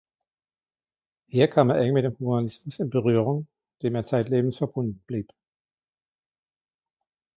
[1.27, 3.47] Hier kam er eng mit dem Humanismus in Berührung,
[3.83, 5.31] dem er zeitlebens verbunden blieb.